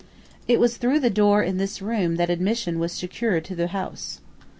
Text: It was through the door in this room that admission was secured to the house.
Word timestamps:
It 0.47 0.59
was 0.59 0.77
through 0.77 0.99
the 0.99 1.11
door 1.11 1.43
in 1.43 1.57
this 1.59 1.79
room 1.79 2.15
that 2.15 2.31
admission 2.31 2.79
was 2.79 2.91
secured 2.91 3.45
to 3.45 3.55
the 3.55 3.67
house. 3.67 4.19